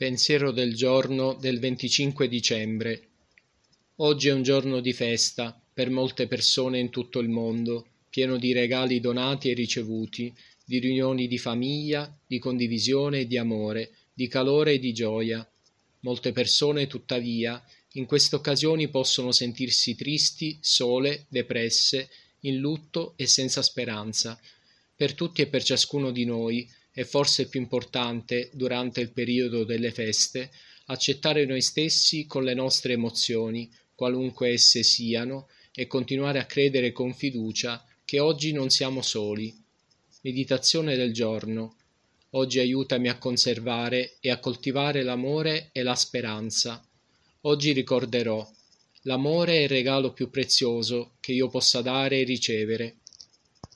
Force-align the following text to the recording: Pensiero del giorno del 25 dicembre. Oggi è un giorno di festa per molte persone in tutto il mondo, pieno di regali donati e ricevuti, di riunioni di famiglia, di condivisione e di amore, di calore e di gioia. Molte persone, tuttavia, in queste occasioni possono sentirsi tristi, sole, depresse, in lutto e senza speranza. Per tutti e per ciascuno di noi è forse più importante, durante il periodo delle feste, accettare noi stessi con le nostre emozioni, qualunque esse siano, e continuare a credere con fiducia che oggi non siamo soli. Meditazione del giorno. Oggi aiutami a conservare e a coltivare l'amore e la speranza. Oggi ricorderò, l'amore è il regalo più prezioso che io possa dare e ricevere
Pensiero 0.00 0.50
del 0.50 0.74
giorno 0.74 1.34
del 1.34 1.58
25 1.58 2.26
dicembre. 2.26 3.08
Oggi 3.96 4.28
è 4.28 4.32
un 4.32 4.42
giorno 4.42 4.80
di 4.80 4.94
festa 4.94 5.62
per 5.74 5.90
molte 5.90 6.26
persone 6.26 6.78
in 6.78 6.88
tutto 6.88 7.18
il 7.18 7.28
mondo, 7.28 7.86
pieno 8.08 8.38
di 8.38 8.54
regali 8.54 8.98
donati 8.98 9.50
e 9.50 9.52
ricevuti, 9.52 10.34
di 10.64 10.78
riunioni 10.78 11.28
di 11.28 11.36
famiglia, 11.36 12.18
di 12.26 12.38
condivisione 12.38 13.20
e 13.20 13.26
di 13.26 13.36
amore, 13.36 13.90
di 14.14 14.26
calore 14.26 14.72
e 14.72 14.78
di 14.78 14.94
gioia. 14.94 15.46
Molte 16.00 16.32
persone, 16.32 16.86
tuttavia, 16.86 17.62
in 17.92 18.06
queste 18.06 18.36
occasioni 18.36 18.88
possono 18.88 19.32
sentirsi 19.32 19.96
tristi, 19.96 20.56
sole, 20.62 21.26
depresse, 21.28 22.08
in 22.44 22.56
lutto 22.56 23.12
e 23.16 23.26
senza 23.26 23.60
speranza. 23.60 24.40
Per 24.96 25.12
tutti 25.12 25.42
e 25.42 25.46
per 25.46 25.62
ciascuno 25.62 26.10
di 26.10 26.24
noi 26.24 26.66
è 26.92 27.04
forse 27.04 27.48
più 27.48 27.60
importante, 27.60 28.50
durante 28.52 29.00
il 29.00 29.12
periodo 29.12 29.64
delle 29.64 29.92
feste, 29.92 30.50
accettare 30.86 31.44
noi 31.44 31.62
stessi 31.62 32.26
con 32.26 32.42
le 32.42 32.54
nostre 32.54 32.94
emozioni, 32.94 33.70
qualunque 33.94 34.50
esse 34.50 34.82
siano, 34.82 35.48
e 35.72 35.86
continuare 35.86 36.40
a 36.40 36.46
credere 36.46 36.92
con 36.92 37.14
fiducia 37.14 37.84
che 38.04 38.18
oggi 38.18 38.52
non 38.52 38.70
siamo 38.70 39.02
soli. 39.02 39.56
Meditazione 40.22 40.96
del 40.96 41.12
giorno. 41.12 41.76
Oggi 42.30 42.58
aiutami 42.58 43.08
a 43.08 43.18
conservare 43.18 44.16
e 44.20 44.30
a 44.30 44.38
coltivare 44.38 45.02
l'amore 45.02 45.70
e 45.72 45.82
la 45.82 45.94
speranza. 45.94 46.84
Oggi 47.42 47.72
ricorderò, 47.72 48.48
l'amore 49.02 49.54
è 49.54 49.60
il 49.62 49.68
regalo 49.68 50.12
più 50.12 50.28
prezioso 50.28 51.12
che 51.20 51.32
io 51.32 51.48
possa 51.48 51.80
dare 51.82 52.20
e 52.20 52.24
ricevere 52.24 52.96